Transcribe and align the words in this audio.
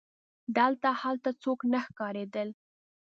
دلته 0.57 0.89
هلته 1.01 1.29
څوک 1.41 1.59
نه 1.71 1.79
ښکارېدل. 1.85 2.49